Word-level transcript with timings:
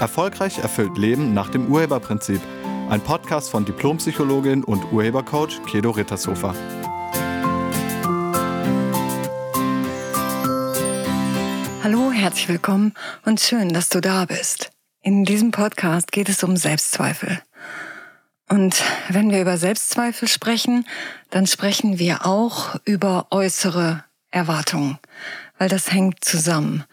Erfolgreich 0.00 0.58
erfüllt 0.58 0.96
Leben 0.96 1.34
nach 1.34 1.50
dem 1.50 1.70
Urheberprinzip. 1.70 2.40
Ein 2.88 3.02
Podcast 3.02 3.50
von 3.50 3.66
Diplompsychologin 3.66 4.64
und 4.64 4.90
Urhebercoach 4.92 5.62
Kedo 5.66 5.90
Rittershofer. 5.90 6.54
Hallo, 11.84 12.10
herzlich 12.12 12.48
willkommen 12.48 12.94
und 13.26 13.40
schön, 13.40 13.68
dass 13.68 13.90
du 13.90 14.00
da 14.00 14.24
bist. 14.24 14.72
In 15.02 15.24
diesem 15.24 15.50
Podcast 15.50 16.12
geht 16.12 16.30
es 16.30 16.42
um 16.42 16.56
Selbstzweifel. 16.56 17.42
Und 18.48 18.82
wenn 19.10 19.30
wir 19.30 19.42
über 19.42 19.58
Selbstzweifel 19.58 20.28
sprechen, 20.28 20.86
dann 21.28 21.46
sprechen 21.46 21.98
wir 21.98 22.26
auch 22.26 22.76
über 22.84 23.26
äußere 23.30 24.02
Erwartungen, 24.30 24.98
weil 25.58 25.68
das 25.68 25.92
hängt 25.92 26.24
zusammen. 26.24 26.84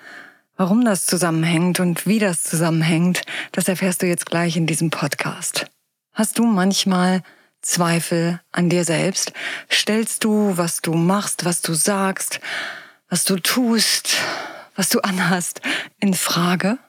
Warum 0.59 0.83
das 0.83 1.05
zusammenhängt 1.05 1.79
und 1.79 2.07
wie 2.07 2.17
das 2.17 2.41
zusammenhängt, 2.41 3.21
das 3.51 3.67
erfährst 3.67 4.01
du 4.01 4.07
jetzt 4.07 4.25
gleich 4.25 4.57
in 4.57 4.65
diesem 4.65 4.89
Podcast. 4.89 5.67
Hast 6.13 6.39
du 6.39 6.45
manchmal 6.47 7.21
Zweifel 7.61 8.41
an 8.51 8.67
dir 8.67 8.83
selbst? 8.83 9.33
Stellst 9.71 10.23
du, 10.23 10.57
was 10.57 10.81
du 10.81 10.95
machst, 10.95 11.45
was 11.45 11.61
du 11.61 11.75
sagst, 11.75 12.39
was 13.07 13.23
du 13.23 13.35
tust, 13.35 14.17
was 14.75 14.89
du 14.89 14.99
anhast, 15.03 15.61
in 15.99 16.15
Frage? 16.15 16.79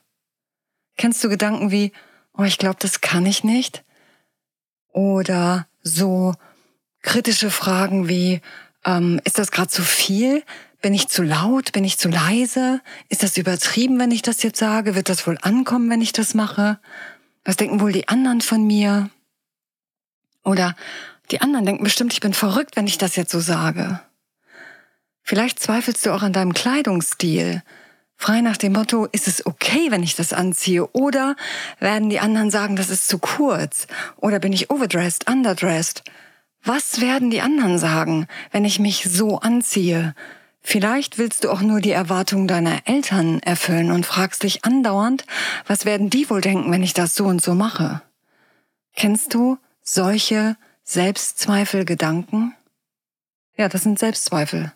Kennst 0.97 1.23
du 1.23 1.29
Gedanken 1.29 1.71
wie, 1.71 1.93
oh, 2.33 2.45
ich 2.45 2.57
glaube, 2.57 2.77
das 2.79 3.03
kann 3.03 3.27
ich 3.27 3.45
nicht? 3.45 3.85
Oder 4.95 5.69
so 5.83 6.35
kritische 7.03 7.51
Fragen 7.51 8.09
wie, 8.09 8.41
ähm, 8.87 9.21
ist 9.25 9.39
das 9.39 9.51
gerade 9.51 9.69
zu 9.69 9.83
viel? 9.83 10.43
Bin 10.89 10.95
ich 10.95 11.09
zu 11.09 11.23
laut? 11.23 11.73
Bin 11.73 11.85
ich 11.85 11.99
zu 11.99 12.09
leise? 12.09 12.81
Ist 13.11 13.23
das 13.23 13.37
übertrieben, 13.37 13.99
wenn 13.99 14.11
ich 14.11 14.23
das 14.23 14.43
jetzt 14.43 14.59
sage? 14.59 14.95
Wird 14.95 15.11
das 15.11 15.27
wohl 15.27 15.37
ankommen, 15.43 15.91
wenn 15.91 16.01
ich 16.01 16.13
das 16.13 16.33
mache? 16.33 16.79
Was 17.45 17.57
denken 17.57 17.83
wohl 17.83 17.93
die 17.93 18.09
anderen 18.09 18.41
von 18.41 18.67
mir? 18.67 19.11
Oder 20.45 20.75
die 21.31 21.43
anderen 21.43 21.67
denken 21.67 21.85
bestimmt, 21.85 22.15
ich 22.15 22.21
bin 22.21 22.33
verrückt, 22.33 22.75
wenn 22.75 22.87
ich 22.87 22.97
das 22.97 23.17
jetzt 23.17 23.33
so 23.33 23.39
sage. 23.39 24.01
Vielleicht 25.23 25.61
zweifelst 25.61 26.07
du 26.07 26.15
auch 26.15 26.23
an 26.23 26.33
deinem 26.33 26.55
Kleidungsstil. 26.55 27.63
Frei 28.17 28.41
nach 28.41 28.57
dem 28.57 28.73
Motto, 28.73 29.09
ist 29.13 29.29
es 29.29 29.45
okay, 29.45 29.91
wenn 29.91 30.03
ich 30.03 30.17
das 30.17 30.33
anziehe? 30.33 30.87
Oder 30.95 31.37
werden 31.81 32.09
die 32.09 32.21
anderen 32.21 32.51
sagen, 32.51 32.77
das 32.77 32.89
ist 32.89 33.09
zu 33.09 33.19
kurz? 33.19 33.89
Oder 34.17 34.39
bin 34.39 34.55
ich 34.55 34.71
overdressed, 34.71 35.29
underdressed? 35.29 36.03
Was 36.65 37.03
werden 37.03 37.29
die 37.29 37.43
anderen 37.43 37.79
sagen, 37.79 38.27
wenn 38.53 38.65
ich 38.65 38.79
mich 38.79 39.05
so 39.05 39.39
anziehe? 39.41 40.15
Vielleicht 40.61 41.19
willst 41.19 41.45
du 41.45 41.51
auch 41.51 41.61
nur 41.61 41.81
die 41.81 41.93
Erwartungen 41.93 42.49
deiner 42.49 42.87
Eltern 42.87 43.41
erfüllen 43.41 43.91
und 43.91 44.05
fragst 44.05 44.43
dich 44.43 44.65
andauernd, 44.65 45.25
was 45.67 45.85
werden 45.85 46.11
die 46.11 46.29
wohl 46.29 46.41
denken, 46.41 46.71
wenn 46.71 46.83
ich 46.83 46.95
das 46.95 47.15
so 47.15 47.25
und 47.27 47.43
so 47.43 47.55
mache? 47.55 48.03
Kennst 48.95 49.35
du 49.35 49.59
solche 49.83 50.57
Selbstzweifelgedanken? 50.85 52.55
Ja, 53.57 53.69
das 53.69 53.83
sind 53.83 53.99
Selbstzweifel. 53.99 54.73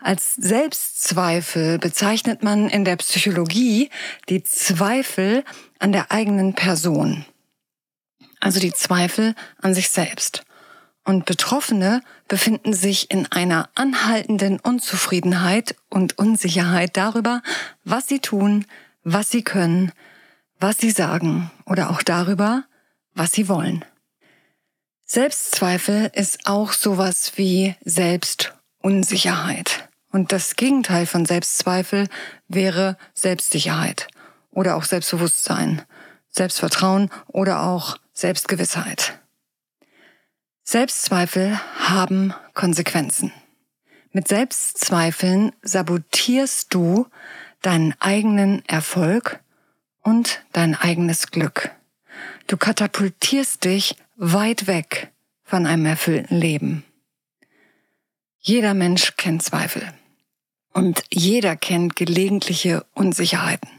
Als 0.00 0.34
Selbstzweifel 0.34 1.78
bezeichnet 1.78 2.42
man 2.42 2.68
in 2.68 2.84
der 2.84 2.96
Psychologie 2.96 3.90
die 4.28 4.42
Zweifel 4.42 5.44
an 5.78 5.92
der 5.92 6.10
eigenen 6.10 6.54
Person. 6.54 7.26
Also 8.40 8.58
die 8.58 8.72
Zweifel 8.72 9.34
an 9.60 9.74
sich 9.74 9.90
selbst. 9.90 10.42
Und 11.04 11.24
Betroffene 11.24 12.02
befinden 12.28 12.72
sich 12.72 13.10
in 13.10 13.26
einer 13.32 13.68
anhaltenden 13.74 14.60
Unzufriedenheit 14.60 15.74
und 15.88 16.18
Unsicherheit 16.18 16.96
darüber, 16.96 17.42
was 17.84 18.06
sie 18.06 18.20
tun, 18.20 18.66
was 19.02 19.30
sie 19.30 19.42
können, 19.42 19.92
was 20.58 20.78
sie 20.78 20.90
sagen 20.90 21.50
oder 21.64 21.90
auch 21.90 22.02
darüber, 22.02 22.64
was 23.14 23.32
sie 23.32 23.48
wollen. 23.48 23.84
Selbstzweifel 25.04 26.10
ist 26.14 26.46
auch 26.46 26.72
sowas 26.72 27.32
wie 27.36 27.74
Selbstunsicherheit. 27.84 29.88
Und 30.12 30.32
das 30.32 30.56
Gegenteil 30.56 31.06
von 31.06 31.24
Selbstzweifel 31.24 32.08
wäre 32.48 32.96
Selbstsicherheit 33.14 34.08
oder 34.50 34.76
auch 34.76 34.84
Selbstbewusstsein, 34.84 35.82
Selbstvertrauen 36.28 37.10
oder 37.28 37.62
auch 37.62 37.96
Selbstgewissheit. 38.12 39.19
Selbstzweifel 40.70 41.58
haben 41.80 42.32
Konsequenzen. 42.54 43.32
Mit 44.12 44.28
Selbstzweifeln 44.28 45.50
sabotierst 45.62 46.72
du 46.72 47.08
deinen 47.60 47.96
eigenen 47.98 48.64
Erfolg 48.68 49.40
und 50.02 50.44
dein 50.52 50.76
eigenes 50.76 51.32
Glück. 51.32 51.72
Du 52.46 52.56
katapultierst 52.56 53.64
dich 53.64 53.96
weit 54.14 54.68
weg 54.68 55.10
von 55.42 55.66
einem 55.66 55.86
erfüllten 55.86 56.38
Leben. 56.38 56.84
Jeder 58.38 58.72
Mensch 58.72 59.16
kennt 59.16 59.42
Zweifel 59.42 59.92
und 60.72 61.02
jeder 61.12 61.56
kennt 61.56 61.96
gelegentliche 61.96 62.86
Unsicherheiten. 62.94 63.70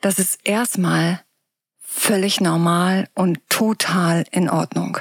Das 0.00 0.18
ist 0.18 0.38
erstmal 0.44 1.20
völlig 1.78 2.40
normal 2.40 3.06
und 3.12 3.38
total 3.50 4.24
in 4.30 4.48
Ordnung. 4.48 4.96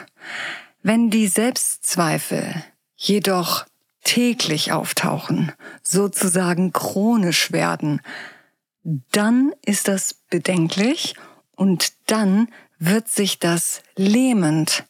Wenn 0.91 1.11
die 1.11 1.27
Selbstzweifel 1.27 2.63
jedoch 2.95 3.67
täglich 4.03 4.71
auftauchen, 4.71 5.51
sozusagen 5.83 6.73
chronisch 6.73 7.51
werden, 7.51 8.01
dann 9.11 9.53
ist 9.63 9.87
das 9.87 10.15
bedenklich 10.15 11.13
und 11.55 11.93
dann 12.07 12.47
wird 12.79 13.07
sich 13.07 13.37
das 13.37 13.83
lähmend 13.97 14.83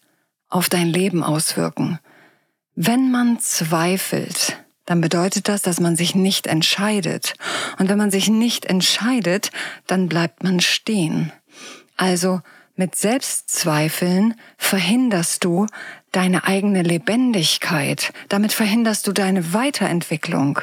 auf 0.47 0.69
dein 0.69 0.87
Leben 0.87 1.21
auswirken. 1.21 1.99
Wenn 2.75 3.11
man 3.11 3.41
zweifelt, 3.41 4.55
dann 4.85 5.01
bedeutet 5.01 5.49
das, 5.49 5.63
dass 5.63 5.81
man 5.81 5.97
sich 5.97 6.15
nicht 6.15 6.47
entscheidet. 6.47 7.33
Und 7.77 7.89
wenn 7.89 7.97
man 7.97 8.09
sich 8.09 8.29
nicht 8.29 8.63
entscheidet, 8.63 9.51
dann 9.85 10.07
bleibt 10.07 10.43
man 10.43 10.61
stehen. 10.61 11.33
Also 11.97 12.39
mit 12.79 12.95
Selbstzweifeln 12.95 14.35
verhinderst 14.57 15.43
du 15.43 15.65
deine 16.13 16.45
eigene 16.45 16.81
Lebendigkeit. 16.81 18.13
Damit 18.29 18.53
verhinderst 18.53 19.05
du 19.05 19.11
deine 19.11 19.53
Weiterentwicklung. 19.53 20.59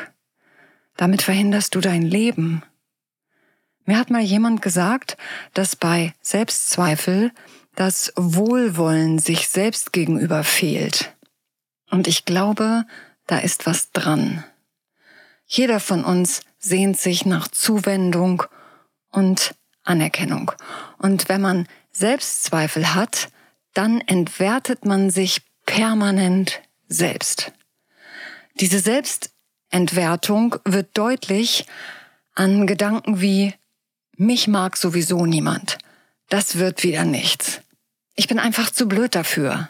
Damit 0.97 1.21
verhinderst 1.21 1.75
du 1.75 1.81
dein 1.81 2.01
Leben. 2.01 2.63
Mir 3.85 3.99
hat 3.99 4.09
mal 4.09 4.23
jemand 4.23 4.63
gesagt, 4.63 5.19
dass 5.53 5.77
bei 5.77 6.15
Selbstzweifel 6.23 7.33
das 7.75 8.15
Wohlwollen 8.17 9.19
sich 9.19 9.49
selbst 9.49 9.93
gegenüber 9.93 10.43
fehlt. 10.43 11.15
Und 11.91 12.09
ich 12.09 12.25
glaube, 12.25 12.85
da 13.27 13.41
ist 13.41 13.67
was 13.67 13.93
dran. 13.93 14.43
Jeder 15.45 15.81
von 15.81 16.03
uns 16.03 16.41
sehnt 16.59 16.99
sich 16.99 17.27
nach 17.27 17.47
Zuwendung 17.49 18.43
und 19.11 19.55
Anerkennung. 19.85 20.53
Und 20.99 21.29
wenn 21.29 21.43
man 21.43 21.69
Selbstzweifel 21.99 22.95
hat, 22.95 23.29
dann 23.75 24.01
entwertet 24.01 24.85
man 24.85 25.11
sich 25.11 25.43
permanent 25.65 26.61
selbst. 26.89 27.53
Diese 28.61 28.81
Selbstentwertung 28.81 30.57
wird 30.65 30.97
deutlich 30.97 31.67
an 32.35 32.67
Gedanken 32.67 33.21
wie 33.21 33.55
mich 34.17 34.49
mag 34.49 34.77
sowieso 34.77 35.27
niemand. 35.27 35.79
Das 36.29 36.57
wird 36.57 36.83
wieder 36.83 37.05
nichts. 37.05 37.61
Ich 38.15 38.29
bin 38.29 38.39
einfach 38.39 38.71
zu 38.71 38.89
blöd 38.89 39.15
dafür. 39.15 39.69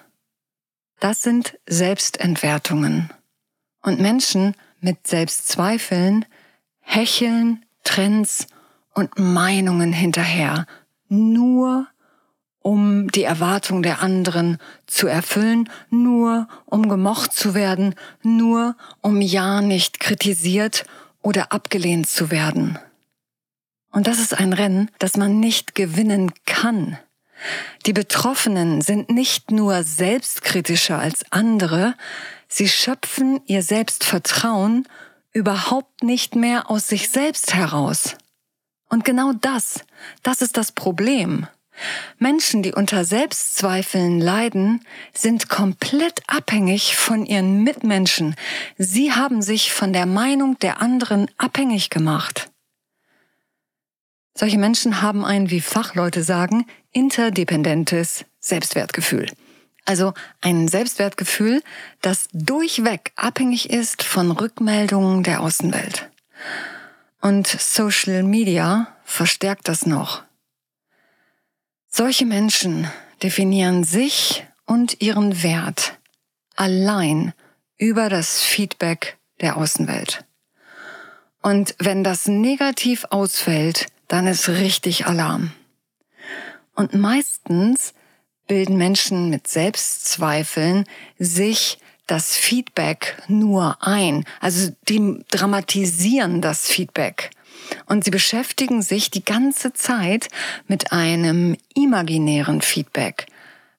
Das 1.01 1.23
sind 1.23 1.59
Selbstentwertungen. 1.67 3.13
Und 3.83 4.01
Menschen 4.01 4.55
mit 4.81 5.07
Selbstzweifeln 5.07 6.25
hecheln 6.81 7.65
Trends 7.83 8.47
und 8.95 9.19
Meinungen 9.19 9.93
hinterher, 9.93 10.67
nur 11.09 11.87
um 12.67 13.13
die 13.13 13.23
Erwartung 13.23 13.85
der 13.85 14.03
anderen 14.03 14.59
zu 14.89 15.07
erfüllen, 15.07 15.71
nur 15.89 16.49
um 16.65 16.89
gemocht 16.89 17.33
zu 17.33 17.55
werden, 17.55 17.95
nur 18.25 18.75
um 19.03 19.21
ja 19.21 19.61
nicht 19.61 20.01
kritisiert 20.01 20.85
oder 21.23 21.53
abgelehnt 21.53 22.09
zu 22.09 22.33
werden. 22.33 22.77
Und 23.93 24.09
das 24.09 24.19
ist 24.19 24.37
ein 24.37 24.53
Rennen, 24.53 24.91
das 24.99 25.17
man 25.17 25.39
nicht 25.39 25.77
gewinnen 25.77 26.33
kann. 26.45 26.99
Die 27.87 27.93
Betroffenen 27.93 28.81
sind 28.81 29.11
nicht 29.11 29.53
nur 29.53 29.85
selbstkritischer 29.85 30.99
als 30.99 31.25
andere, 31.31 31.95
sie 32.49 32.69
schöpfen 32.69 33.41
ihr 33.47 33.63
Selbstvertrauen 33.63 34.89
überhaupt 35.33 36.03
nicht 36.03 36.35
mehr 36.35 36.69
aus 36.69 36.89
sich 36.89 37.11
selbst 37.11 37.55
heraus. 37.55 38.17
Und 38.89 39.05
genau 39.05 39.35
das, 39.41 39.85
das 40.25 40.43
ist 40.43 40.57
das 40.57 40.73
Problem. 40.73 41.47
Menschen, 42.19 42.63
die 42.63 42.73
unter 42.73 43.05
Selbstzweifeln 43.05 44.21
leiden, 44.21 44.85
sind 45.13 45.49
komplett 45.49 46.23
abhängig 46.27 46.97
von 46.97 47.27
ihren 47.27 47.63
Mitmenschen. 47.63 48.35
Sie 48.79 49.13
haben 49.13 49.43
sich 49.43 49.73
von 49.73 49.93
der 49.93 50.07
Meinung 50.07 50.59
der 50.59 50.81
anderen 50.81 51.31
abhängig 51.39 51.91
gemacht. 51.91 52.51
Solche 54.35 54.59
Menschen 54.59 55.01
haben 55.01 55.25
ein, 55.25 55.51
wie 55.51 55.61
Fachleute 55.61 56.23
sagen, 56.23 56.67
interdependentes 56.93 58.27
Selbstwertgefühl. 58.39 59.31
Also 59.87 60.13
ein 60.41 60.69
Selbstwertgefühl, 60.69 61.63
das 62.03 62.29
durchweg 62.33 63.13
abhängig 63.17 63.71
ist 63.71 64.03
von 64.03 64.33
Rückmeldungen 64.33 65.23
der 65.23 65.41
Außenwelt. 65.41 66.11
Und 67.23 67.47
Social 67.47 68.23
Media 68.25 68.89
verstärkt 69.05 69.69
das 69.69 69.87
noch. 69.87 70.23
Solche 71.99 72.27
Menschen 72.27 72.91
definieren 73.23 73.83
sich 73.83 74.45
und 74.67 75.01
ihren 75.01 75.43
Wert 75.43 75.99
allein 76.55 77.33
über 77.79 78.11
das 78.11 78.43
Feedback 78.43 79.17
der 79.41 79.57
Außenwelt. 79.57 80.27
Und 81.41 81.75
wenn 81.79 82.05
das 82.05 82.29
negativ 82.29 83.07
ausfällt, 83.09 83.87
dann 84.09 84.27
ist 84.27 84.47
richtig 84.51 85.07
Alarm. 85.07 85.53
Und 86.75 86.93
meistens 86.93 87.95
bilden 88.47 88.77
Menschen 88.77 89.31
mit 89.31 89.49
Selbstzweifeln 89.49 90.85
sich 91.19 91.79
das 92.07 92.37
Feedback 92.37 93.17
nur 93.27 93.79
ein. 93.81 94.27
Also 94.41 94.71
die 94.87 95.25
dramatisieren 95.31 96.43
das 96.43 96.69
Feedback. 96.69 97.31
Und 97.87 98.05
sie 98.05 98.11
beschäftigen 98.11 98.83
sich 98.83 99.11
die 99.11 99.25
ganze 99.25 99.73
Zeit 99.73 100.29
mit 100.67 100.93
einem 100.93 101.57
imaginären 101.75 102.61
Feedback. 102.61 103.27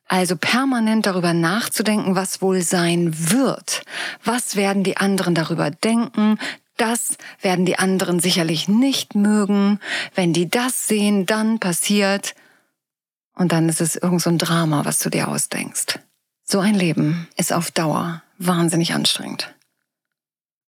Also 0.07 0.38
permanent 0.38 1.06
darüber 1.06 1.33
nachzudenken, 1.33 2.15
was 2.15 2.41
wohl 2.41 2.62
sein 2.62 3.13
wird. 3.31 3.83
Was 4.24 4.56
werden 4.56 4.83
die 4.83 4.97
anderen 4.97 5.35
darüber 5.35 5.69
denken? 5.69 6.39
Das 6.77 7.18
werden 7.41 7.65
die 7.65 7.77
anderen 7.77 8.19
sicherlich 8.19 8.68
nicht 8.68 9.15
mögen. 9.15 9.79
Wenn 10.15 10.31
die 10.31 10.50
das 10.50 10.88
sehen, 10.88 11.25
dann 11.25 11.59
passiert. 11.59 12.35
Und 13.35 13.51
dann 13.51 13.68
ist 13.68 13.81
es 13.81 13.95
irgend 13.95 14.21
so 14.21 14.29
ein 14.29 14.38
Drama, 14.38 14.85
was 14.85 15.00
du 15.00 15.09
dir 15.09 15.27
ausdenkst. 15.27 16.00
So 16.44 16.59
ein 16.59 16.75
Leben 16.75 17.27
ist 17.35 17.51
auf 17.51 17.71
Dauer 17.71 18.24
wahnsinnig 18.38 18.94
anstrengend. 18.94 19.53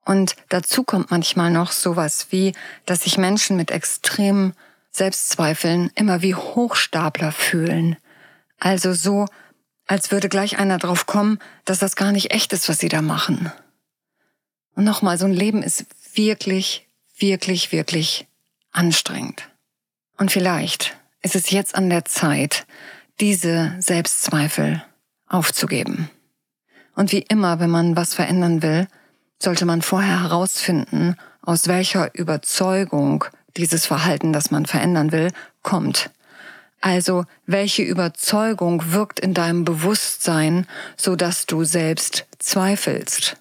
Und 0.08 0.38
dazu 0.48 0.86
kommt 0.86 1.12
manchmal 1.12 1.52
noch 1.52 1.74
sowas 1.74 2.28
wie, 2.30 2.54
dass 2.86 3.02
sich 3.02 3.18
Menschen 3.18 3.58
mit 3.58 3.72
extremen 3.72 4.54
Selbstzweifeln 4.90 5.92
immer 5.96 6.22
wie 6.22 6.34
Hochstapler 6.34 7.34
fühlen. 7.34 7.98
Also 8.58 8.94
so, 8.94 9.26
als 9.86 10.10
würde 10.10 10.30
gleich 10.30 10.60
einer 10.60 10.78
drauf 10.78 11.08
kommen, 11.08 11.40
dass 11.66 11.80
das 11.80 11.98
gar 11.98 12.14
nicht 12.14 12.32
echt 12.32 12.54
ist, 12.54 12.70
was 12.70 12.80
sie 12.80 12.88
da 12.88 13.02
machen. 13.02 13.52
Und 14.76 14.86
nochmal, 14.86 15.18
so 15.18 15.26
ein 15.26 15.34
Leben 15.34 15.62
ist 15.62 15.86
wirklich, 16.14 16.88
wirklich, 17.18 17.74
wirklich 17.74 18.28
anstrengend. 18.72 19.50
Und 20.18 20.32
vielleicht 20.32 20.96
ist 21.22 21.36
es 21.36 21.52
jetzt 21.52 21.76
an 21.76 21.90
der 21.90 22.06
Zeit, 22.06 22.66
diese 23.20 23.76
Selbstzweifel 23.80 24.82
aufzugeben. 25.28 26.10
Und 26.96 27.12
wie 27.12 27.26
immer, 27.28 27.60
wenn 27.60 27.70
man 27.70 27.98
was 27.98 28.14
verändern 28.14 28.62
will, 28.62 28.88
sollte 29.42 29.66
man 29.66 29.82
vorher 29.82 30.24
herausfinden, 30.24 31.16
aus 31.42 31.68
welcher 31.68 32.14
Überzeugung 32.16 33.26
dieses 33.56 33.86
Verhalten, 33.86 34.34
das 34.34 34.52
man 34.52 34.66
verändern 34.66 35.12
will, 35.12 35.32
kommt. 35.64 36.10
Also, 36.82 37.26
welche 37.46 37.84
Überzeugung 37.84 38.92
wirkt 38.92 39.20
in 39.20 39.34
deinem 39.34 39.66
Bewusstsein, 39.66 40.68
so 40.96 41.16
dass 41.16 41.46
du 41.46 41.64
selbst 41.64 42.28
zweifelst? 42.38 43.38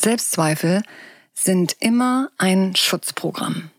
Selbstzweifel 0.00 0.82
sind 1.34 1.76
immer 1.80 2.30
ein 2.38 2.74
Schutzprogramm. 2.76 3.70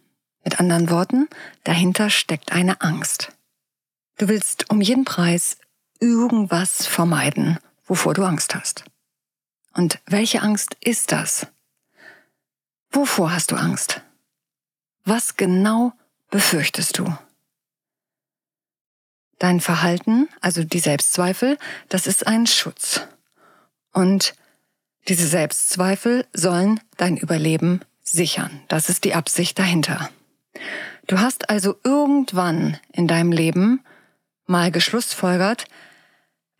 Mit 0.43 0.59
anderen 0.59 0.89
Worten, 0.89 1.27
dahinter 1.63 2.09
steckt 2.09 2.51
eine 2.51 2.81
Angst. 2.81 3.31
Du 4.17 4.27
willst 4.27 4.69
um 4.69 4.81
jeden 4.81 5.05
Preis 5.05 5.57
irgendwas 5.99 6.85
vermeiden, 6.85 7.57
wovor 7.85 8.13
du 8.13 8.23
Angst 8.23 8.55
hast. 8.55 8.83
Und 9.77 9.99
welche 10.07 10.41
Angst 10.41 10.75
ist 10.81 11.11
das? 11.11 11.45
Wovor 12.89 13.31
hast 13.31 13.51
du 13.51 13.55
Angst? 13.55 14.01
Was 15.05 15.37
genau 15.37 15.93
befürchtest 16.31 16.97
du? 16.97 17.15
Dein 19.37 19.61
Verhalten, 19.61 20.29
also 20.41 20.63
die 20.63 20.79
Selbstzweifel, 20.79 21.59
das 21.89 22.07
ist 22.07 22.25
ein 22.25 22.47
Schutz. 22.47 23.01
Und 23.93 24.33
diese 25.07 25.27
Selbstzweifel 25.27 26.25
sollen 26.33 26.79
dein 26.97 27.15
Überleben 27.15 27.81
sichern. 28.01 28.63
Das 28.69 28.89
ist 28.89 29.03
die 29.03 29.13
Absicht 29.13 29.59
dahinter. 29.59 30.09
Du 31.05 31.19
hast 31.19 31.51
also 31.51 31.79
irgendwann 31.83 32.79
in 32.93 33.07
deinem 33.07 33.31
Leben 33.31 33.83
mal 34.47 34.71
geschlussfolgert, 34.71 35.65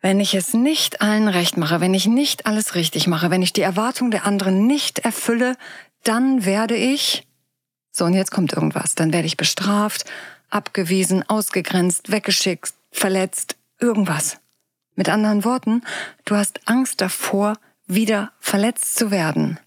wenn 0.01 0.19
ich 0.19 0.33
es 0.35 0.53
nicht 0.53 1.01
allen 1.01 1.27
recht 1.27 1.57
mache, 1.57 1.81
wenn 1.81 1.94
ich 1.94 2.05
nicht 2.05 2.45
alles 2.45 2.75
richtig 2.75 3.07
mache, 3.07 3.31
wenn 3.31 3.41
ich 3.41 3.53
die 3.53 3.61
Erwartung 3.61 4.11
der 4.11 4.25
anderen 4.25 4.67
nicht 4.67 4.99
erfülle, 4.99 5.55
dann 6.03 6.45
werde 6.45 6.75
ich, 6.75 7.27
so 7.91 8.05
und 8.05 8.13
jetzt 8.13 8.31
kommt 8.31 8.53
irgendwas, 8.53 8.95
dann 8.95 9.11
werde 9.11 9.27
ich 9.27 9.38
bestraft, 9.38 10.05
abgewiesen, 10.49 11.27
ausgegrenzt, 11.27 12.11
weggeschickt, 12.11 12.73
verletzt, 12.91 13.55
irgendwas. 13.79 14.39
Mit 14.95 15.09
anderen 15.09 15.44
Worten, 15.44 15.81
du 16.25 16.35
hast 16.35 16.61
Angst 16.67 17.01
davor, 17.01 17.57
wieder 17.85 18.31
verletzt 18.39 18.97
zu 18.97 19.11
werden. 19.11 19.59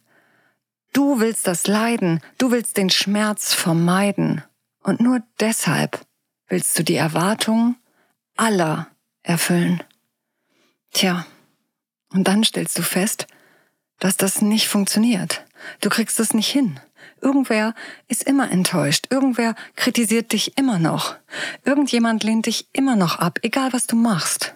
Du 0.93 1.21
willst 1.21 1.47
das 1.47 1.67
Leiden, 1.67 2.21
du 2.39 2.51
willst 2.51 2.77
den 2.77 2.91
Schmerz 2.91 3.55
vermeiden. 3.55 4.43
Und 4.83 5.01
nur 5.01 5.23
deshalb 5.39 6.01
willst 6.49 6.79
du 6.79 6.83
die 6.83 6.97
Erwartungen 6.97 7.77
aller 8.37 8.89
erfüllen. 9.23 9.83
Tja, 10.93 11.27
und 12.13 12.27
dann 12.27 12.45
stellst 12.45 12.79
du 12.79 12.83
fest, 12.83 13.27
dass 13.99 14.17
das 14.17 14.43
nicht 14.43 14.69
funktioniert. 14.69 15.45
Du 15.81 15.89
kriegst 15.89 16.19
es 16.21 16.35
nicht 16.35 16.49
hin. 16.49 16.81
Irgendwer 17.21 17.75
ist 18.09 18.23
immer 18.23 18.51
enttäuscht. 18.51 19.07
Irgendwer 19.11 19.55
kritisiert 19.77 20.33
dich 20.33 20.57
immer 20.57 20.79
noch. 20.79 21.17
Irgendjemand 21.65 22.25
lehnt 22.25 22.47
dich 22.47 22.69
immer 22.73 22.97
noch 22.97 23.19
ab, 23.19 23.39
egal 23.43 23.73
was 23.73 23.87
du 23.87 23.97
machst. 23.97 24.55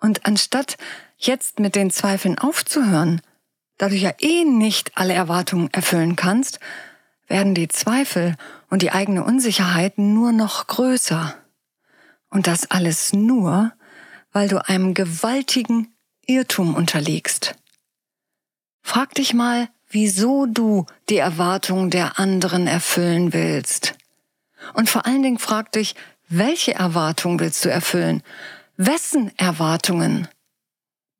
Und 0.00 0.26
anstatt 0.26 0.76
jetzt 1.16 1.58
mit 1.58 1.74
den 1.74 1.90
Zweifeln 1.90 2.38
aufzuhören, 2.38 3.20
da 3.76 3.88
du 3.88 3.96
ja 3.96 4.12
eh 4.18 4.44
nicht 4.44 4.96
alle 4.96 5.12
Erwartungen 5.14 5.72
erfüllen 5.72 6.16
kannst, 6.16 6.58
werden 7.26 7.54
die 7.54 7.68
Zweifel 7.68 8.34
und 8.70 8.82
die 8.82 8.92
eigene 8.92 9.22
Unsicherheit 9.24 9.98
nur 9.98 10.32
noch 10.32 10.66
größer. 10.66 11.34
Und 12.30 12.46
das 12.46 12.70
alles 12.70 13.12
nur, 13.12 13.72
weil 14.38 14.46
du 14.46 14.64
einem 14.64 14.94
gewaltigen 14.94 15.92
Irrtum 16.24 16.76
unterliegst. 16.76 17.56
Frag 18.82 19.12
dich 19.14 19.34
mal, 19.34 19.68
wieso 19.88 20.46
du 20.46 20.86
die 21.08 21.16
Erwartungen 21.16 21.90
der 21.90 22.20
anderen 22.20 22.68
erfüllen 22.68 23.32
willst. 23.32 23.96
Und 24.74 24.88
vor 24.88 25.06
allen 25.06 25.24
Dingen 25.24 25.40
frag 25.40 25.72
dich, 25.72 25.96
welche 26.28 26.72
Erwartungen 26.72 27.40
willst 27.40 27.64
du 27.64 27.68
erfüllen? 27.68 28.22
Wessen 28.76 29.36
Erwartungen? 29.38 30.28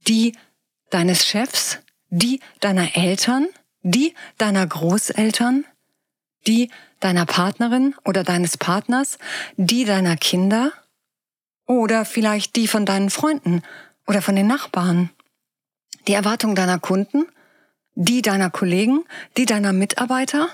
Die 0.07 0.37
deines 0.91 1.27
Chefs? 1.27 1.81
Die 2.11 2.39
deiner 2.61 2.97
Eltern? 2.97 3.49
Die 3.83 4.15
deiner 4.37 4.65
Großeltern? 4.65 5.65
Die 6.47 6.71
deiner 7.01 7.27
Partnerin 7.27 7.97
oder 8.05 8.23
deines 8.23 8.57
Partners? 8.59 9.19
Die 9.57 9.85
deiner 9.85 10.17
Kinder? 10.17 10.73
Oder 11.69 12.07
vielleicht 12.07 12.57
die 12.57 12.67
von 12.67 12.87
deinen 12.87 13.11
Freunden 13.11 13.63
oder 14.07 14.23
von 14.23 14.35
den 14.35 14.47
Nachbarn? 14.47 15.11
Die 16.07 16.15
Erwartung 16.15 16.55
deiner 16.55 16.79
Kunden? 16.79 17.27
Die 17.95 18.23
deiner 18.23 18.49
Kollegen? 18.49 19.05
Die 19.37 19.45
deiner 19.45 19.75
Mitarbeiter? 19.75 20.49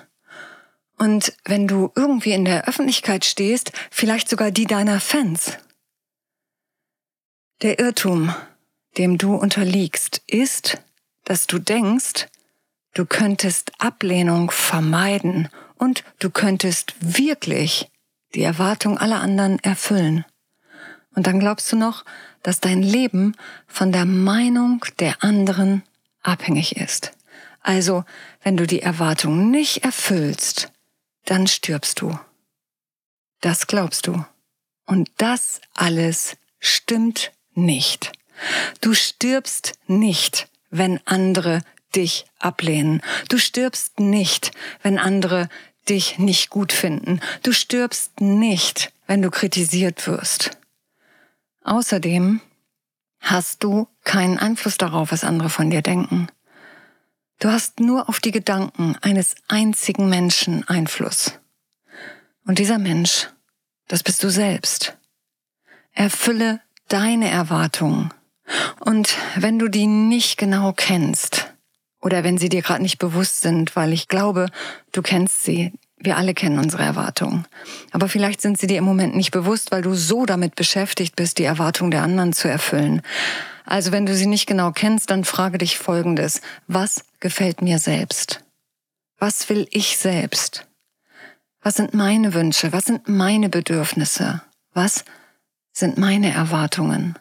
Und 0.98 1.32
wenn 1.44 1.68
du 1.68 1.92
irgendwie 1.94 2.32
in 2.32 2.44
der 2.44 2.66
Öffentlichkeit 2.66 3.24
stehst, 3.24 3.70
vielleicht 3.92 4.28
sogar 4.28 4.50
die 4.50 4.66
deiner 4.66 4.98
Fans? 5.00 5.56
Der 7.62 7.78
Irrtum, 7.78 8.34
dem 8.98 9.16
du 9.16 9.36
unterliegst, 9.36 10.20
ist, 10.26 10.82
dass 11.22 11.46
du 11.46 11.60
denkst, 11.60 12.26
du 12.92 13.06
könntest 13.06 13.70
Ablehnung 13.78 14.50
vermeiden 14.50 15.48
und 15.76 16.02
du 16.18 16.30
könntest 16.30 16.94
wirklich 16.98 17.88
die 18.34 18.42
Erwartung 18.42 18.98
aller 18.98 19.20
anderen 19.20 19.60
erfüllen. 19.60 20.24
Und 21.14 21.26
dann 21.26 21.40
glaubst 21.40 21.70
du 21.72 21.76
noch, 21.76 22.04
dass 22.42 22.60
dein 22.60 22.82
Leben 22.82 23.36
von 23.66 23.92
der 23.92 24.04
Meinung 24.04 24.84
der 24.98 25.22
anderen 25.22 25.82
abhängig 26.22 26.76
ist. 26.76 27.12
Also, 27.60 28.04
wenn 28.42 28.56
du 28.56 28.66
die 28.66 28.82
Erwartung 28.82 29.50
nicht 29.50 29.84
erfüllst, 29.84 30.70
dann 31.24 31.46
stirbst 31.46 32.00
du. 32.00 32.18
Das 33.40 33.66
glaubst 33.66 34.06
du. 34.06 34.24
Und 34.86 35.10
das 35.16 35.60
alles 35.72 36.36
stimmt 36.58 37.32
nicht. 37.54 38.12
Du 38.80 38.94
stirbst 38.94 39.72
nicht, 39.86 40.48
wenn 40.70 41.00
andere 41.06 41.62
dich 41.94 42.26
ablehnen. 42.38 43.00
Du 43.28 43.38
stirbst 43.38 44.00
nicht, 44.00 44.50
wenn 44.82 44.98
andere 44.98 45.48
dich 45.88 46.18
nicht 46.18 46.50
gut 46.50 46.72
finden. 46.72 47.20
Du 47.42 47.52
stirbst 47.52 48.20
nicht, 48.20 48.92
wenn 49.06 49.22
du 49.22 49.30
kritisiert 49.30 50.06
wirst. 50.06 50.50
Außerdem 51.64 52.40
hast 53.20 53.64
du 53.64 53.88
keinen 54.04 54.38
Einfluss 54.38 54.78
darauf, 54.78 55.12
was 55.12 55.24
andere 55.24 55.50
von 55.50 55.70
dir 55.70 55.82
denken. 55.82 56.28
Du 57.40 57.50
hast 57.50 57.80
nur 57.80 58.08
auf 58.08 58.20
die 58.20 58.30
Gedanken 58.30 58.96
eines 59.02 59.34
einzigen 59.48 60.08
Menschen 60.08 60.66
Einfluss. 60.68 61.38
Und 62.46 62.58
dieser 62.58 62.78
Mensch, 62.78 63.30
das 63.88 64.02
bist 64.02 64.22
du 64.22 64.30
selbst. 64.30 64.96
Erfülle 65.92 66.60
deine 66.88 67.30
Erwartungen. 67.30 68.12
Und 68.80 69.16
wenn 69.36 69.58
du 69.58 69.68
die 69.68 69.86
nicht 69.86 70.36
genau 70.36 70.72
kennst, 70.72 71.54
oder 72.04 72.22
wenn 72.22 72.36
sie 72.36 72.50
dir 72.50 72.60
gerade 72.60 72.82
nicht 72.82 72.98
bewusst 72.98 73.40
sind, 73.40 73.74
weil 73.76 73.92
ich 73.94 74.08
glaube, 74.08 74.48
du 74.92 75.00
kennst 75.00 75.42
sie. 75.44 75.72
Wir 76.04 76.18
alle 76.18 76.34
kennen 76.34 76.58
unsere 76.58 76.82
Erwartungen. 76.82 77.46
Aber 77.90 78.08
vielleicht 78.08 78.42
sind 78.42 78.58
sie 78.58 78.66
dir 78.66 78.76
im 78.76 78.84
Moment 78.84 79.16
nicht 79.16 79.30
bewusst, 79.30 79.72
weil 79.72 79.80
du 79.80 79.94
so 79.94 80.26
damit 80.26 80.54
beschäftigt 80.54 81.16
bist, 81.16 81.38
die 81.38 81.44
Erwartungen 81.44 81.90
der 81.90 82.02
anderen 82.02 82.34
zu 82.34 82.46
erfüllen. 82.46 83.00
Also 83.64 83.90
wenn 83.90 84.04
du 84.04 84.14
sie 84.14 84.26
nicht 84.26 84.46
genau 84.46 84.70
kennst, 84.70 85.10
dann 85.10 85.24
frage 85.24 85.56
dich 85.56 85.78
Folgendes. 85.78 86.42
Was 86.66 87.06
gefällt 87.20 87.62
mir 87.62 87.78
selbst? 87.78 88.44
Was 89.18 89.48
will 89.48 89.66
ich 89.70 89.96
selbst? 89.96 90.66
Was 91.62 91.76
sind 91.76 91.94
meine 91.94 92.34
Wünsche? 92.34 92.74
Was 92.74 92.84
sind 92.84 93.08
meine 93.08 93.48
Bedürfnisse? 93.48 94.42
Was 94.74 95.06
sind 95.72 95.96
meine 95.96 96.34
Erwartungen? 96.34 97.18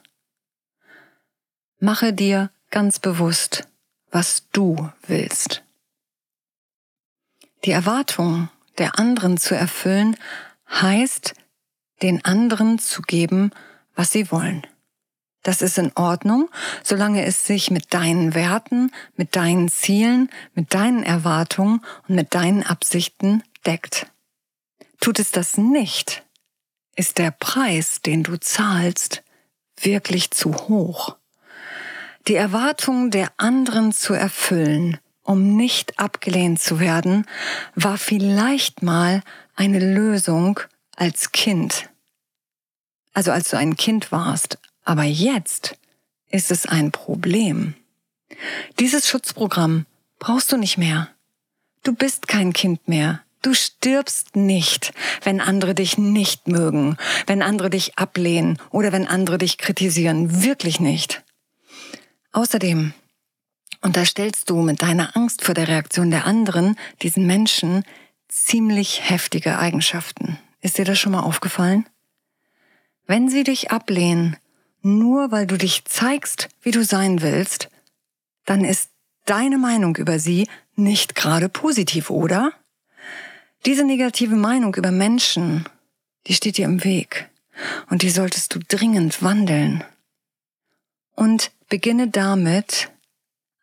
Mache 1.80 2.12
dir 2.12 2.52
ganz 2.70 3.00
bewusst, 3.00 3.66
was 4.12 4.50
du 4.52 4.90
willst. 5.08 5.64
Die 7.64 7.72
Erwartung 7.72 8.50
der 8.78 9.00
anderen 9.00 9.38
zu 9.38 9.56
erfüllen, 9.56 10.16
heißt, 10.70 11.34
den 12.02 12.24
anderen 12.26 12.80
zu 12.80 13.02
geben, 13.02 13.52
was 13.96 14.12
sie 14.12 14.32
wollen. 14.32 14.66
Das 15.44 15.62
ist 15.62 15.78
in 15.78 15.92
Ordnung, 15.96 16.50
solange 16.84 17.26
es 17.26 17.46
sich 17.46 17.70
mit 17.70 17.94
deinen 17.94 18.34
Werten, 18.34 18.92
mit 19.16 19.36
deinen 19.36 19.70
Zielen, 19.70 20.30
mit 20.54 20.74
deinen 20.74 21.04
Erwartungen 21.04 21.82
und 22.08 22.16
mit 22.16 22.34
deinen 22.34 22.64
Absichten 22.64 23.44
deckt. 23.66 24.08
Tut 25.02 25.20
es 25.20 25.32
das 25.32 25.58
nicht, 25.58 26.24
ist 26.96 27.18
der 27.18 27.32
Preis, 27.32 28.02
den 28.02 28.24
du 28.24 28.38
zahlst, 28.38 29.24
wirklich 29.82 30.32
zu 30.32 30.54
hoch 30.54 31.18
die 32.28 32.36
Erwartungen 32.36 33.12
der 33.12 33.32
anderen 33.38 33.92
zu 33.92 34.14
erfüllen, 34.14 34.98
um 35.24 35.56
nicht 35.56 36.00
abgelehnt 36.00 36.62
zu 36.62 36.80
werden, 36.80 37.26
war 37.76 37.98
vielleicht 37.98 38.84
mal 38.84 39.22
eine 39.56 39.80
Lösung 39.80 40.60
als 40.96 41.32
Kind. 41.32 41.90
Also 43.14 43.32
als 43.32 43.50
du 43.50 43.58
ein 43.58 43.76
Kind 43.78 44.12
warst. 44.12 44.58
Aber 44.84 45.04
jetzt 45.04 45.78
ist 46.30 46.52
es 46.52 46.66
ein 46.66 46.92
Problem. 46.92 47.76
Dieses 48.80 49.08
Schutzprogramm 49.08 49.86
brauchst 50.20 50.52
du 50.52 50.58
nicht 50.58 50.78
mehr. 50.78 51.10
Du 51.84 51.94
bist 51.94 52.28
kein 52.28 52.54
Kind 52.54 52.88
mehr. 52.88 53.22
Du 53.42 53.54
stirbst 53.54 54.38
nicht, 54.38 54.94
wenn 55.24 55.42
andere 55.42 55.76
dich 55.76 55.98
nicht 55.98 56.48
mögen, 56.48 56.98
wenn 57.28 57.42
andere 57.42 57.70
dich 57.70 57.98
ablehnen 57.98 58.58
oder 58.72 58.94
wenn 58.94 59.06
andere 59.06 59.38
dich 59.38 59.58
kritisieren. 59.58 60.44
Wirklich 60.44 60.80
nicht. 60.80 61.24
Außerdem 62.32 62.94
unterstellst 63.84 64.50
du 64.50 64.62
mit 64.62 64.82
deiner 64.82 65.16
Angst 65.16 65.44
vor 65.44 65.54
der 65.54 65.68
Reaktion 65.68 66.10
der 66.10 66.26
anderen 66.26 66.78
diesen 67.02 67.28
Menschen 67.28 67.84
ziemlich 68.30 69.10
heftige 69.10 69.60
Eigenschaften. 69.60 70.40
Ist 70.62 70.78
dir 70.78 70.86
das 70.86 70.98
schon 70.98 71.12
mal 71.12 71.22
aufgefallen? 71.22 71.86
Wenn 73.06 73.30
sie 73.30 73.44
dich 73.44 73.72
ablehnen, 73.72 74.38
nur 74.82 75.32
weil 75.32 75.46
du 75.46 75.58
dich 75.58 75.86
zeigst, 75.86 76.50
wie 76.62 76.72
du 76.72 76.84
sein 76.84 77.22
willst, 77.22 77.70
dann 78.46 78.64
ist 78.64 78.90
deine 79.26 79.58
Meinung 79.58 79.96
über 79.98 80.20
sie 80.20 80.48
nicht 80.76 81.16
gerade 81.16 81.50
positiv, 81.50 82.10
oder? 82.10 82.52
Diese 83.66 83.86
negative 83.86 84.36
Meinung 84.36 84.76
über 84.76 84.92
Menschen, 84.92 85.66
die 86.28 86.34
steht 86.34 86.58
dir 86.58 86.66
im 86.66 86.84
Weg 86.84 87.30
und 87.90 88.02
die 88.02 88.10
solltest 88.10 88.56
du 88.56 88.60
dringend 88.60 89.22
wandeln. 89.22 89.84
Und 91.16 91.52
beginne 91.70 92.08
damit, 92.08 92.90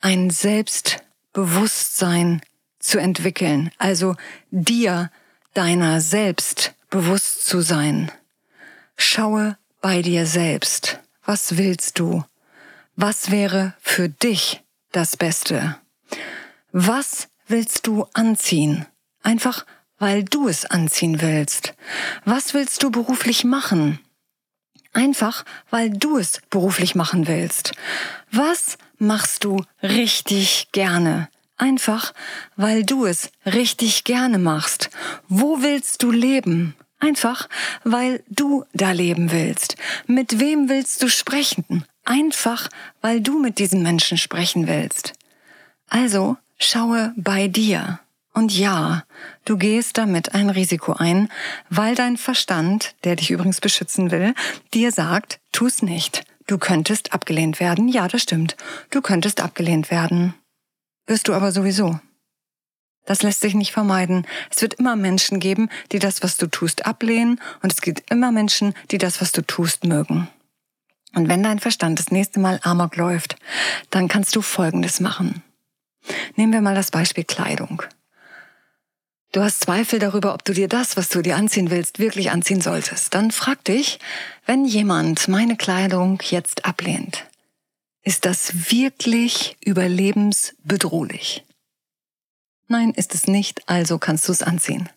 ein 0.00 0.30
Selbstbewusstsein 0.30 2.40
zu 2.78 2.98
entwickeln, 2.98 3.70
also 3.78 4.16
dir 4.50 5.10
deiner 5.54 6.00
selbst 6.00 6.74
bewusst 6.88 7.46
zu 7.46 7.60
sein. 7.60 8.10
Schaue 8.96 9.58
bei 9.80 10.02
dir 10.02 10.26
selbst. 10.26 11.00
Was 11.24 11.56
willst 11.56 11.98
du? 11.98 12.24
Was 12.96 13.30
wäre 13.30 13.74
für 13.80 14.08
dich 14.08 14.62
das 14.92 15.16
Beste? 15.16 15.76
Was 16.72 17.28
willst 17.46 17.86
du 17.86 18.06
anziehen? 18.14 18.86
Einfach 19.22 19.64
weil 20.00 20.24
du 20.24 20.48
es 20.48 20.64
anziehen 20.64 21.20
willst. 21.20 21.74
Was 22.24 22.54
willst 22.54 22.82
du 22.82 22.90
beruflich 22.90 23.44
machen? 23.44 24.00
Einfach, 24.92 25.44
weil 25.68 25.90
du 25.90 26.18
es 26.18 26.40
beruflich 26.50 26.96
machen 26.96 27.28
willst. 27.28 27.72
Was 28.32 28.76
machst 29.00 29.44
du 29.44 29.64
richtig 29.82 30.68
gerne? 30.72 31.28
Einfach, 31.56 32.14
weil 32.56 32.84
du 32.84 33.04
es 33.04 33.30
richtig 33.44 34.04
gerne 34.04 34.38
machst. 34.38 34.90
Wo 35.28 35.62
willst 35.62 36.02
du 36.02 36.10
leben? 36.10 36.74
Einfach, 37.00 37.48
weil 37.84 38.22
du 38.28 38.64
da 38.72 38.92
leben 38.92 39.32
willst. 39.32 39.76
Mit 40.06 40.38
wem 40.38 40.68
willst 40.68 41.02
du 41.02 41.08
sprechen? 41.08 41.84
Einfach, 42.04 42.68
weil 43.00 43.20
du 43.20 43.38
mit 43.38 43.58
diesen 43.58 43.82
Menschen 43.82 44.18
sprechen 44.18 44.68
willst. 44.68 45.14
Also, 45.88 46.36
schaue 46.58 47.12
bei 47.16 47.48
dir. 47.48 48.00
Und 48.32 48.56
ja, 48.56 49.04
du 49.44 49.56
gehst 49.56 49.98
damit 49.98 50.34
ein 50.34 50.50
Risiko 50.50 50.92
ein, 50.92 51.28
weil 51.68 51.94
dein 51.94 52.16
Verstand, 52.16 52.94
der 53.04 53.16
dich 53.16 53.30
übrigens 53.30 53.60
beschützen 53.60 54.10
will, 54.10 54.34
dir 54.72 54.92
sagt, 54.92 55.40
tu's 55.52 55.82
nicht. 55.82 56.24
Du 56.50 56.58
könntest 56.58 57.12
abgelehnt 57.12 57.60
werden. 57.60 57.86
Ja, 57.86 58.08
das 58.08 58.22
stimmt. 58.22 58.56
Du 58.90 59.02
könntest 59.02 59.40
abgelehnt 59.40 59.92
werden. 59.92 60.34
Wirst 61.06 61.28
du 61.28 61.32
aber 61.32 61.52
sowieso. 61.52 62.00
Das 63.06 63.22
lässt 63.22 63.40
sich 63.40 63.54
nicht 63.54 63.70
vermeiden. 63.70 64.26
Es 64.50 64.60
wird 64.60 64.74
immer 64.74 64.96
Menschen 64.96 65.38
geben, 65.38 65.68
die 65.92 66.00
das, 66.00 66.24
was 66.24 66.38
du 66.38 66.48
tust, 66.48 66.86
ablehnen, 66.86 67.40
und 67.62 67.72
es 67.72 67.80
gibt 67.80 68.10
immer 68.10 68.32
Menschen, 68.32 68.74
die 68.90 68.98
das, 68.98 69.20
was 69.20 69.30
du 69.30 69.42
tust, 69.42 69.84
mögen. 69.84 70.26
Und 71.14 71.28
wenn 71.28 71.44
dein 71.44 71.60
Verstand 71.60 72.00
das 72.00 72.10
nächste 72.10 72.40
Mal 72.40 72.58
Amok 72.64 72.96
läuft, 72.96 73.36
dann 73.90 74.08
kannst 74.08 74.34
du 74.34 74.42
Folgendes 74.42 74.98
machen. 74.98 75.44
Nehmen 76.34 76.52
wir 76.52 76.62
mal 76.62 76.74
das 76.74 76.90
Beispiel 76.90 77.22
Kleidung. 77.22 77.84
Du 79.32 79.42
hast 79.42 79.60
Zweifel 79.60 80.00
darüber, 80.00 80.34
ob 80.34 80.44
du 80.44 80.52
dir 80.52 80.66
das, 80.66 80.96
was 80.96 81.08
du 81.08 81.22
dir 81.22 81.36
anziehen 81.36 81.70
willst, 81.70 82.00
wirklich 82.00 82.32
anziehen 82.32 82.60
solltest. 82.60 83.14
Dann 83.14 83.30
frag 83.30 83.64
dich, 83.64 84.00
wenn 84.44 84.64
jemand 84.64 85.28
meine 85.28 85.56
Kleidung 85.56 86.20
jetzt 86.24 86.64
ablehnt, 86.64 87.26
ist 88.02 88.24
das 88.24 88.72
wirklich 88.72 89.56
überlebensbedrohlich? 89.64 91.44
Nein, 92.66 92.90
ist 92.90 93.14
es 93.14 93.28
nicht, 93.28 93.68
also 93.68 93.98
kannst 93.98 94.26
du 94.26 94.32
es 94.32 94.42
anziehen. 94.42 94.88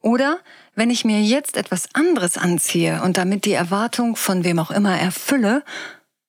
Oder 0.00 0.40
wenn 0.74 0.90
ich 0.90 1.06
mir 1.06 1.22
jetzt 1.22 1.56
etwas 1.56 1.88
anderes 1.94 2.36
anziehe 2.36 3.00
und 3.02 3.16
damit 3.16 3.46
die 3.46 3.52
Erwartung 3.52 4.16
von 4.16 4.44
wem 4.44 4.58
auch 4.58 4.72
immer 4.72 4.98
erfülle, 4.98 5.64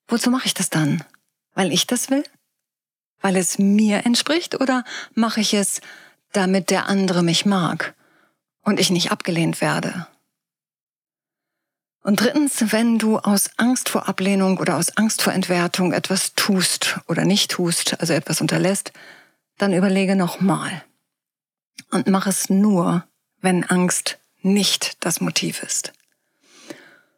wozu 0.07 0.31
mache 0.31 0.45
ich 0.45 0.53
das 0.53 0.69
dann? 0.69 1.03
Weil 1.53 1.73
ich 1.73 1.85
das 1.85 2.09
will? 2.09 2.23
Weil 3.19 3.35
es 3.35 3.59
mir 3.59 4.05
entspricht 4.05 4.55
oder 4.61 4.85
mache 5.15 5.41
ich 5.41 5.53
es, 5.53 5.81
damit 6.35 6.69
der 6.69 6.87
andere 6.87 7.23
mich 7.23 7.45
mag 7.45 7.93
und 8.63 8.79
ich 8.79 8.89
nicht 8.89 9.11
abgelehnt 9.11 9.61
werde. 9.61 10.07
Und 12.01 12.19
drittens, 12.21 12.71
wenn 12.71 12.99
du 12.99 13.17
aus 13.17 13.49
Angst 13.57 13.89
vor 13.89 14.07
Ablehnung 14.07 14.59
oder 14.59 14.77
aus 14.77 14.95
Angst 14.95 15.23
vor 15.23 15.33
Entwertung 15.33 15.91
etwas 15.91 16.35
tust 16.35 16.99
oder 17.07 17.25
nicht 17.25 17.49
tust, 17.49 17.99
also 17.99 18.13
etwas 18.13 18.41
unterlässt, 18.41 18.91
dann 19.57 19.73
überlege 19.73 20.15
nochmal. 20.15 20.83
Und 21.91 22.07
mach 22.07 22.27
es 22.27 22.49
nur, 22.49 23.05
wenn 23.41 23.63
Angst 23.63 24.19
nicht 24.41 25.03
das 25.03 25.19
Motiv 25.19 25.63
ist. 25.63 25.93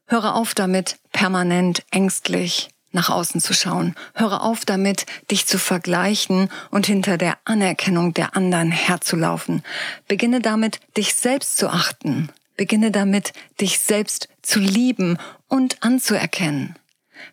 Höre 0.05 0.35
auf 0.35 0.53
damit, 0.55 0.99
permanent 1.11 1.83
ängstlich 1.91 2.69
nach 2.97 3.09
außen 3.09 3.39
zu 3.39 3.53
schauen. 3.53 3.95
Höre 4.15 4.41
auf 4.41 4.65
damit, 4.65 5.05
dich 5.29 5.45
zu 5.45 5.59
vergleichen 5.59 6.49
und 6.71 6.87
hinter 6.87 7.17
der 7.17 7.37
Anerkennung 7.45 8.13
der 8.13 8.35
anderen 8.35 8.71
herzulaufen. 8.71 9.63
Beginne 10.07 10.41
damit, 10.41 10.79
dich 10.97 11.13
selbst 11.13 11.57
zu 11.57 11.69
achten. 11.69 12.29
Beginne 12.57 12.89
damit, 12.89 13.33
dich 13.61 13.79
selbst 13.79 14.29
zu 14.41 14.59
lieben 14.59 15.19
und 15.47 15.83
anzuerkennen. 15.83 16.75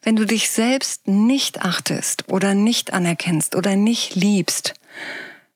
Wenn 0.02 0.16
du 0.16 0.26
dich 0.26 0.50
selbst 0.50 1.08
nicht 1.08 1.62
achtest 1.62 2.28
oder 2.30 2.54
nicht 2.54 2.92
anerkennst 2.92 3.56
oder 3.56 3.74
nicht 3.74 4.14
liebst, 4.14 4.74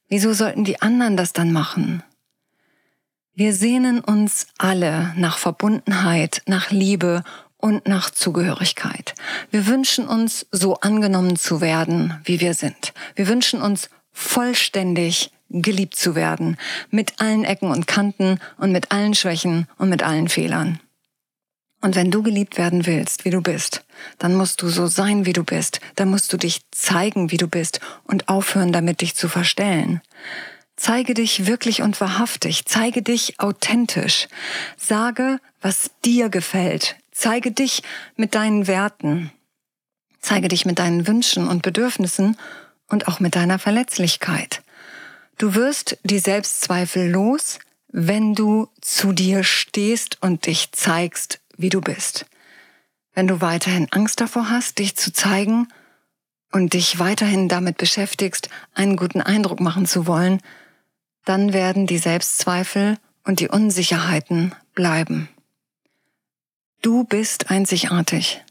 wieso 0.09 0.33
sollten 0.33 0.65
die 0.65 0.81
anderen 0.81 1.19
das 1.19 1.35
dann 1.35 1.53
machen? 1.53 2.03
Wir 3.35 3.53
sehnen 3.53 4.01
uns 4.01 4.47
alle 4.57 5.13
nach 5.17 5.37
Verbundenheit, 5.37 6.43
nach 6.47 6.71
Liebe 6.71 7.25
und 7.59 7.87
nach 7.87 8.11
Zugehörigkeit. 8.11 9.15
Wir 9.51 9.67
wünschen 9.67 10.07
uns, 10.09 10.47
so 10.51 10.77
angenommen 10.77 11.37
zu 11.37 11.61
werden, 11.61 12.19
wie 12.25 12.41
wir 12.41 12.55
sind. 12.55 12.95
Wir 13.15 13.29
wünschen 13.29 13.61
uns 13.61 13.91
vollständig 14.13 15.31
geliebt 15.51 15.97
zu 15.97 16.15
werden, 16.15 16.57
mit 16.91 17.21
allen 17.21 17.45
Ecken 17.45 17.71
und 17.71 17.87
Kanten 17.87 18.39
und 18.59 18.73
mit 18.73 18.93
allen 18.93 19.15
Schwächen 19.15 19.67
und 19.79 19.89
mit 19.89 20.03
allen 20.03 20.29
Fehlern. 20.29 20.81
Und 21.81 21.95
wenn 21.95 22.11
du 22.11 22.23
geliebt 22.23 22.59
werden 22.59 22.87
willst, 22.87 23.25
wie 23.25 23.31
du 23.31 23.41
bist, 23.41 23.85
dann 24.19 24.35
musst 24.35 24.63
du 24.63 24.69
so 24.69 24.89
sein, 24.89 25.27
wie 25.27 25.33
du 25.33 25.45
bist. 25.45 25.81
Dann 25.95 26.11
musst 26.11 26.33
du 26.33 26.37
dich 26.37 26.61
zeigen, 26.73 27.31
wie 27.31 27.37
du 27.37 27.47
bist 27.47 27.81
und 28.05 28.29
aufhören, 28.29 28.73
damit 28.73 29.01
dich 29.01 29.15
zu 29.15 29.29
verstellen. 29.29 30.01
Zeige 30.77 31.15
dich 31.15 31.47
wirklich 31.47 31.83
und 31.83 32.01
wahrhaftig. 32.01 32.65
Zeige 32.67 33.03
dich 33.03 33.39
authentisch. 33.39 34.29
Sage, 34.77 35.39
was 35.61 35.91
dir 36.05 36.29
gefällt. 36.29 36.97
Zeige 37.21 37.51
dich 37.51 37.83
mit 38.15 38.37
deinen 38.37 38.69
Werten. 38.69 39.33
Zeige 40.21 40.47
dich 40.47 40.65
mit 40.67 40.79
deinen 40.79 41.09
Wünschen 41.09 41.49
und 41.49 41.63
Bedürfnissen 41.63 42.39
und 42.87 43.09
auch 43.09 43.19
mit 43.19 43.35
deiner 43.35 43.59
Verletzlichkeit. 43.59 44.63
Du 45.37 45.57
wirst 45.57 45.99
die 46.05 46.21
Selbstzweifel 46.21 47.11
los, 47.11 47.59
wenn 47.89 48.37
du 48.37 48.69
zu 48.81 49.13
dir 49.13 49.43
stehst 49.43 50.23
und 50.23 50.47
dich 50.47 50.71
zeigst, 50.71 51.41
wie 51.57 51.71
du 51.71 51.81
bist. 51.81 52.25
Wenn 53.15 53.27
du 53.27 53.41
weiterhin 53.41 53.89
Angst 53.91 54.21
davor 54.21 54.49
hast, 54.49 54.79
dich 54.79 54.95
zu 54.95 55.13
zeigen 55.13 55.67
und 56.53 56.73
dich 56.73 57.01
weiterhin 57.01 57.49
damit 57.49 57.79
beschäftigst, 57.79 58.49
einen 58.75 58.97
guten 58.97 59.23
Eindruck 59.23 59.59
machen 59.59 59.87
zu 59.87 60.07
wollen, 60.07 60.41
dann 61.25 61.53
werden 61.53 61.89
die 61.89 61.99
Selbstzweifel 61.99 62.97
und 63.25 63.41
die 63.41 63.49
Unsicherheiten 63.49 64.55
bleiben. 64.73 65.29
Du 66.81 67.03
bist 67.03 67.51
einzigartig. 67.51 68.45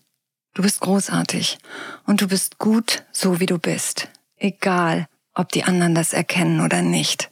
Du 0.54 0.62
bist 0.62 0.82
großartig. 0.82 1.60
Und 2.06 2.22
du 2.22 2.28
bist 2.28 2.58
gut, 2.58 3.06
so 3.14 3.40
wie 3.40 3.46
du 3.46 3.58
bist. 3.58 4.10
Egal, 4.36 5.08
ob 5.34 5.52
die 5.52 5.64
anderen 5.64 5.96
das 5.96 6.12
erkennen 6.12 6.60
oder 6.60 6.82
nicht. 6.82 7.30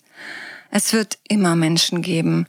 Es 0.72 0.94
wird 0.94 1.20
immer 1.28 1.58
Menschen 1.58 2.02
geben, 2.02 2.48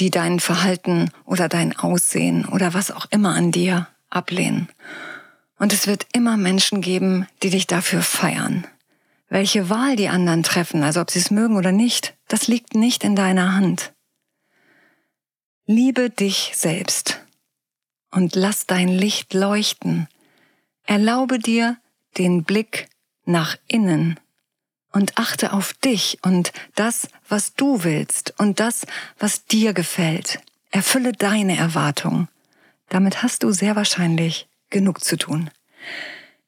die 0.00 0.10
dein 0.10 0.40
Verhalten 0.40 1.10
oder 1.24 1.48
dein 1.48 1.76
Aussehen 1.76 2.44
oder 2.46 2.74
was 2.74 2.90
auch 2.90 3.06
immer 3.10 3.34
an 3.34 3.52
dir 3.52 3.86
ablehnen. 4.10 4.68
Und 5.58 5.72
es 5.72 5.86
wird 5.86 6.06
immer 6.12 6.36
Menschen 6.36 6.80
geben, 6.80 7.28
die 7.42 7.50
dich 7.50 7.68
dafür 7.68 8.02
feiern. 8.02 8.66
Welche 9.28 9.70
Wahl 9.70 9.94
die 9.94 10.08
anderen 10.08 10.42
treffen, 10.42 10.82
also 10.82 11.00
ob 11.00 11.10
sie 11.10 11.20
es 11.20 11.30
mögen 11.30 11.56
oder 11.56 11.72
nicht, 11.72 12.14
das 12.26 12.48
liegt 12.48 12.74
nicht 12.74 13.04
in 13.04 13.14
deiner 13.14 13.54
Hand. 13.54 13.92
Liebe 15.66 16.10
dich 16.10 16.52
selbst 16.54 17.25
und 18.10 18.34
lass 18.34 18.66
dein 18.66 18.88
Licht 18.88 19.34
leuchten. 19.34 20.08
Erlaube 20.84 21.38
dir 21.38 21.76
den 22.16 22.44
Blick 22.44 22.88
nach 23.24 23.56
innen 23.66 24.18
und 24.92 25.18
achte 25.18 25.52
auf 25.52 25.74
dich 25.74 26.18
und 26.22 26.52
das, 26.74 27.08
was 27.28 27.54
du 27.54 27.84
willst 27.84 28.34
und 28.38 28.60
das, 28.60 28.86
was 29.18 29.44
dir 29.44 29.74
gefällt. 29.74 30.40
Erfülle 30.70 31.12
deine 31.12 31.56
Erwartungen. 31.56 32.28
Damit 32.88 33.22
hast 33.22 33.42
du 33.42 33.52
sehr 33.52 33.76
wahrscheinlich 33.76 34.48
genug 34.70 35.02
zu 35.02 35.16
tun. 35.16 35.50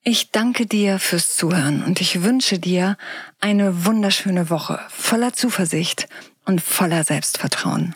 Ich 0.03 0.31
danke 0.31 0.67
dir 0.67 0.99
fürs 0.99 1.37
Zuhören 1.37 1.85
und 1.85 2.01
ich 2.01 2.23
wünsche 2.23 2.59
dir 2.59 2.97
eine 3.41 3.85
wunderschöne 3.85 4.49
Woche 4.49 4.81
voller 4.89 5.33
Zuversicht 5.33 6.09
und 6.47 6.63
voller 6.63 7.05
Selbstvertrauen. 7.05 7.95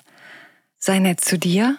Sei 0.78 0.98
nett 0.98 1.20
zu 1.20 1.38
dir 1.38 1.78